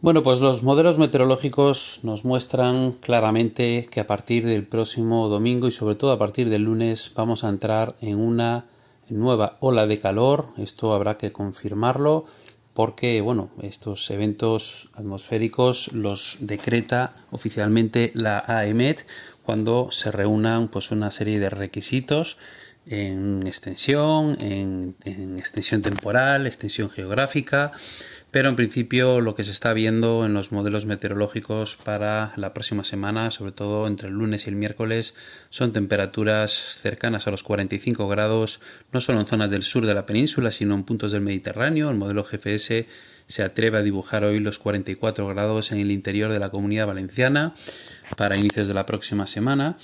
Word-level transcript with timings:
Bueno, 0.00 0.22
pues 0.22 0.38
los 0.38 0.62
modelos 0.62 0.96
meteorológicos 0.96 2.00
nos 2.04 2.24
muestran 2.24 2.92
claramente 2.92 3.88
que 3.90 3.98
a 3.98 4.06
partir 4.06 4.46
del 4.46 4.64
próximo 4.64 5.28
domingo 5.28 5.66
y 5.66 5.72
sobre 5.72 5.96
todo 5.96 6.12
a 6.12 6.18
partir 6.18 6.50
del 6.50 6.62
lunes 6.62 7.10
vamos 7.16 7.42
a 7.42 7.48
entrar 7.48 7.96
en 8.00 8.20
una 8.20 8.66
nueva 9.08 9.56
ola 9.58 9.88
de 9.88 9.98
calor. 9.98 10.50
Esto 10.56 10.94
habrá 10.94 11.18
que 11.18 11.32
confirmarlo 11.32 12.26
porque, 12.74 13.20
bueno, 13.22 13.50
estos 13.60 14.08
eventos 14.12 14.88
atmosféricos 14.94 15.92
los 15.92 16.36
decreta 16.38 17.16
oficialmente 17.32 18.12
la 18.14 18.38
AEMET 18.46 19.04
cuando 19.42 19.88
se 19.90 20.12
reúnan 20.12 20.68
pues 20.68 20.92
una 20.92 21.10
serie 21.10 21.40
de 21.40 21.50
requisitos 21.50 22.38
en 22.86 23.44
extensión, 23.48 24.38
en, 24.40 24.94
en 25.04 25.38
extensión 25.38 25.82
temporal, 25.82 26.46
extensión 26.46 26.88
geográfica 26.88 27.72
pero 28.30 28.48
en 28.50 28.56
principio 28.56 29.20
lo 29.20 29.34
que 29.34 29.44
se 29.44 29.52
está 29.52 29.72
viendo 29.72 30.26
en 30.26 30.34
los 30.34 30.52
modelos 30.52 30.84
meteorológicos 30.84 31.76
para 31.76 32.32
la 32.36 32.52
próxima 32.52 32.84
semana, 32.84 33.30
sobre 33.30 33.52
todo 33.52 33.86
entre 33.86 34.08
el 34.08 34.14
lunes 34.14 34.46
y 34.46 34.50
el 34.50 34.56
miércoles, 34.56 35.14
son 35.48 35.72
temperaturas 35.72 36.52
cercanas 36.52 37.26
a 37.26 37.30
los 37.30 37.42
45 37.42 38.06
grados, 38.06 38.60
no 38.92 39.00
solo 39.00 39.20
en 39.20 39.26
zonas 39.26 39.50
del 39.50 39.62
sur 39.62 39.86
de 39.86 39.94
la 39.94 40.04
península, 40.04 40.50
sino 40.50 40.74
en 40.74 40.84
puntos 40.84 41.12
del 41.12 41.22
Mediterráneo. 41.22 41.90
El 41.90 41.96
modelo 41.96 42.22
GFS 42.22 42.86
se 43.26 43.42
atreve 43.42 43.78
a 43.78 43.82
dibujar 43.82 44.24
hoy 44.24 44.40
los 44.40 44.58
44 44.58 45.26
grados 45.28 45.72
en 45.72 45.78
el 45.78 45.90
interior 45.90 46.32
de 46.32 46.38
la 46.38 46.50
comunidad 46.50 46.86
valenciana 46.86 47.54
para 48.16 48.36
inicios 48.36 48.68
de 48.68 48.74
la 48.74 48.86
próxima 48.86 49.26
semana. 49.26 49.76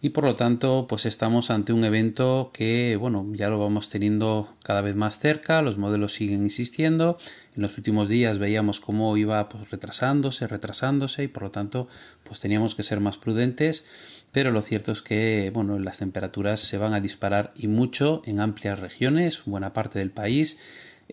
Y 0.00 0.10
por 0.10 0.24
lo 0.24 0.34
tanto 0.34 0.86
pues 0.88 1.06
estamos 1.06 1.50
ante 1.50 1.72
un 1.72 1.84
evento 1.84 2.50
que 2.52 2.96
bueno 2.96 3.26
ya 3.32 3.48
lo 3.48 3.58
vamos 3.58 3.88
teniendo 3.88 4.54
cada 4.62 4.80
vez 4.80 4.96
más 4.96 5.18
cerca 5.18 5.62
los 5.62 5.78
modelos 5.78 6.14
siguen 6.14 6.42
insistiendo. 6.42 7.18
En 7.54 7.62
los 7.62 7.76
últimos 7.76 8.08
días 8.08 8.38
veíamos 8.38 8.80
cómo 8.80 9.16
iba 9.16 9.48
pues, 9.48 9.70
retrasándose 9.70 10.46
retrasándose 10.46 11.24
y 11.24 11.28
por 11.28 11.44
lo 11.44 11.50
tanto 11.50 11.88
pues 12.24 12.40
teníamos 12.40 12.74
que 12.74 12.82
ser 12.82 13.00
más 13.00 13.18
prudentes. 13.18 13.84
Pero 14.32 14.50
lo 14.50 14.62
cierto 14.62 14.92
es 14.92 15.02
que 15.02 15.50
bueno 15.52 15.78
las 15.78 15.98
temperaturas 15.98 16.60
se 16.60 16.78
van 16.78 16.94
a 16.94 17.00
disparar 17.00 17.52
y 17.54 17.68
mucho 17.68 18.22
en 18.24 18.40
amplias 18.40 18.80
regiones 18.80 19.42
buena 19.44 19.72
parte 19.72 19.98
del 19.98 20.10
país 20.10 20.58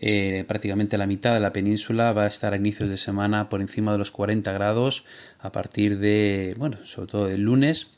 eh, 0.00 0.44
prácticamente 0.48 0.96
la 0.96 1.06
mitad 1.06 1.34
de 1.34 1.40
la 1.40 1.52
península 1.52 2.12
va 2.12 2.24
a 2.24 2.26
estar 2.26 2.54
a 2.54 2.56
inicios 2.56 2.88
de 2.88 2.96
semana 2.96 3.50
por 3.50 3.60
encima 3.60 3.92
de 3.92 3.98
los 3.98 4.10
40 4.10 4.50
grados 4.52 5.04
a 5.38 5.52
partir 5.52 5.98
de, 5.98 6.54
bueno, 6.58 6.78
sobre 6.84 7.10
todo 7.10 7.28
el 7.28 7.42
lunes. 7.42 7.88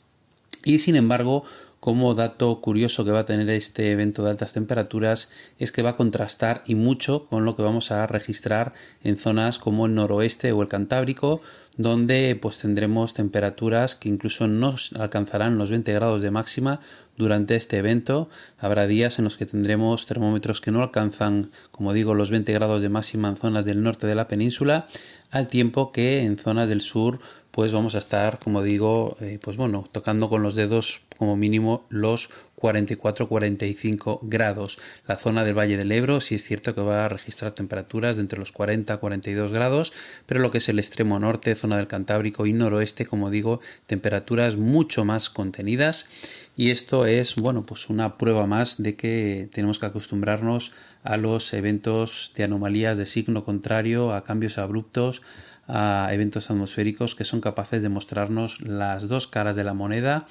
Y 0.65 0.79
sin 0.79 0.97
embargo, 0.97 1.45
como 1.83 2.13
dato 2.13 2.61
curioso 2.61 3.03
que 3.03 3.11
va 3.11 3.19
a 3.19 3.25
tener 3.25 3.49
este 3.49 3.91
evento 3.91 4.23
de 4.23 4.29
altas 4.29 4.53
temperaturas 4.53 5.29
es 5.59 5.73
que 5.73 5.81
va 5.81 5.89
a 5.89 5.97
contrastar 5.97 6.63
y 6.65 6.75
mucho 6.75 7.25
con 7.25 7.43
lo 7.43 7.57
que 7.57 7.61
vamos 7.61 7.91
a 7.91 8.07
registrar 8.07 8.71
en 9.03 9.17
zonas 9.17 9.59
como 9.59 9.85
el 9.85 9.93
noroeste 9.93 10.53
o 10.53 10.61
el 10.61 10.69
Cantábrico, 10.69 11.41
donde 11.75 12.39
pues 12.41 12.59
tendremos 12.59 13.13
temperaturas 13.13 13.95
que 13.95 14.07
incluso 14.07 14.47
no 14.47 14.77
alcanzarán 14.97 15.57
los 15.57 15.71
20 15.71 15.91
grados 15.91 16.21
de 16.21 16.31
máxima 16.31 16.79
durante 17.17 17.57
este 17.57 17.79
evento. 17.79 18.29
Habrá 18.57 18.87
días 18.87 19.19
en 19.19 19.25
los 19.25 19.35
que 19.35 19.45
tendremos 19.45 20.05
termómetros 20.05 20.61
que 20.61 20.71
no 20.71 20.83
alcanzan, 20.83 21.51
como 21.73 21.91
digo, 21.91 22.13
los 22.13 22.31
20 22.31 22.53
grados 22.53 22.81
de 22.81 22.87
máxima 22.87 23.27
en 23.27 23.35
zonas 23.35 23.65
del 23.65 23.83
norte 23.83 24.07
de 24.07 24.15
la 24.15 24.29
península, 24.29 24.87
al 25.31 25.49
tiempo 25.49 25.91
que 25.91 26.21
en 26.23 26.37
zonas 26.37 26.69
del 26.69 26.79
sur 26.79 27.19
pues 27.53 27.71
vamos 27.71 27.93
a 27.93 27.99
estar, 27.99 28.39
como 28.39 28.63
digo, 28.63 29.15
eh, 29.21 29.37
pues 29.39 29.57
bueno, 29.57 29.87
tocando 29.91 30.27
con 30.27 30.41
los 30.41 30.55
dedos 30.55 31.03
como 31.19 31.37
mínimo 31.37 31.85
los 31.89 32.31
44-45 32.59 34.21
grados. 34.23 34.79
La 35.05 35.17
zona 35.17 35.43
del 35.43 35.55
Valle 35.55 35.77
del 35.77 35.91
Ebro 35.91 36.19
sí 36.19 36.33
es 36.33 36.43
cierto 36.43 36.73
que 36.73 36.81
va 36.81 37.05
a 37.05 37.09
registrar 37.09 37.51
temperaturas 37.51 38.15
de 38.15 38.23
entre 38.23 38.39
los 38.39 38.51
40 38.51 38.97
42 38.97 39.53
grados, 39.53 39.93
pero 40.25 40.39
lo 40.39 40.49
que 40.49 40.57
es 40.57 40.67
el 40.67 40.79
extremo 40.79 41.19
norte, 41.19 41.53
zona 41.53 41.77
del 41.77 41.85
Cantábrico 41.85 42.47
y 42.47 42.53
noroeste, 42.53 43.05
como 43.05 43.29
digo, 43.29 43.59
temperaturas 43.85 44.55
mucho 44.55 45.05
más 45.05 45.29
contenidas 45.29 46.09
y 46.55 46.71
esto 46.71 47.05
es, 47.05 47.35
bueno, 47.35 47.67
pues 47.67 47.87
una 47.89 48.17
prueba 48.17 48.47
más 48.47 48.81
de 48.81 48.95
que 48.95 49.47
tenemos 49.53 49.77
que 49.77 49.85
acostumbrarnos 49.85 50.71
a 51.03 51.17
los 51.17 51.53
eventos 51.53 52.31
de 52.35 52.45
anomalías 52.45 52.97
de 52.97 53.05
signo 53.05 53.43
contrario, 53.43 54.13
a 54.13 54.23
cambios 54.23 54.57
abruptos, 54.57 55.21
a 55.67 56.09
eventos 56.11 56.49
atmosféricos 56.49 57.15
que 57.15 57.25
son 57.25 57.41
capaces 57.41 57.81
de 57.81 57.89
mostrarnos 57.89 58.61
las 58.61 59.07
dos 59.07 59.27
caras 59.27 59.55
de 59.55 59.63
la 59.63 59.73
moneda. 59.73 60.27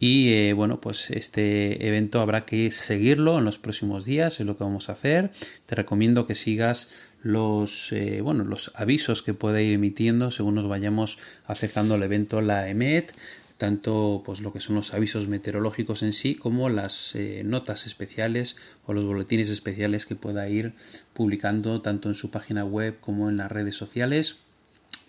Y 0.00 0.32
eh, 0.32 0.52
bueno 0.54 0.80
pues 0.80 1.10
este 1.10 1.86
evento 1.86 2.20
habrá 2.20 2.44
que 2.44 2.70
seguirlo 2.70 3.38
en 3.38 3.44
los 3.44 3.58
próximos 3.58 4.04
días 4.04 4.40
es 4.40 4.46
lo 4.46 4.56
que 4.56 4.64
vamos 4.64 4.88
a 4.88 4.92
hacer. 4.92 5.30
Te 5.66 5.76
recomiendo 5.76 6.26
que 6.26 6.34
sigas 6.34 6.90
los 7.22 7.90
eh, 7.92 8.20
bueno 8.20 8.44
los 8.44 8.72
avisos 8.74 9.22
que 9.22 9.34
puede 9.34 9.64
ir 9.64 9.72
emitiendo 9.72 10.30
según 10.30 10.56
nos 10.56 10.68
vayamos 10.68 11.18
acercando 11.46 11.94
al 11.94 12.02
evento 12.02 12.42
la 12.42 12.68
EMET 12.68 13.12
tanto 13.56 14.22
pues 14.26 14.40
lo 14.40 14.52
que 14.52 14.60
son 14.60 14.76
los 14.76 14.92
avisos 14.92 15.26
meteorológicos 15.26 16.02
en 16.02 16.12
sí 16.12 16.34
como 16.34 16.68
las 16.68 17.14
eh, 17.14 17.42
notas 17.44 17.86
especiales 17.86 18.56
o 18.84 18.92
los 18.92 19.06
boletines 19.06 19.48
especiales 19.48 20.04
que 20.04 20.16
pueda 20.16 20.48
ir 20.50 20.74
publicando 21.14 21.80
tanto 21.80 22.10
en 22.10 22.14
su 22.14 22.30
página 22.30 22.64
web 22.64 22.98
como 23.00 23.30
en 23.30 23.38
las 23.38 23.50
redes 23.50 23.76
sociales 23.76 24.40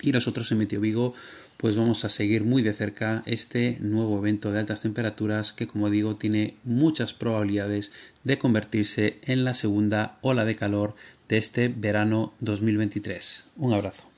y 0.06 0.12
nosotros 0.12 0.52
en 0.52 0.60
Meteo 0.60 0.80
Vigo 0.80 1.14
pues 1.58 1.78
vamos 1.78 2.06
a 2.06 2.10
seguir 2.10 2.44
muy 2.44 2.62
de 2.62 2.74
cerca 2.74 3.24
este 3.26 3.78
nuevo 3.80 4.20
evento 4.20 4.52
de 4.52 4.60
altas 4.60 4.82
temperaturas 4.82 5.52
que 5.52 5.68
como 5.68 5.90
digo 5.90 6.16
tiene 6.16 6.56
muchas 6.64 7.14
probabilidades 7.14 7.92
de 8.24 8.38
convertirse 8.38 9.18
en 9.24 9.44
la 9.44 9.54
segunda 9.54 10.18
ola 10.22 10.46
de 10.46 10.56
calor 10.56 10.96
de 11.28 11.38
este 11.38 11.70
verano 11.70 12.34
2023. 12.40 13.46
Un 13.58 13.74
abrazo. 13.74 14.15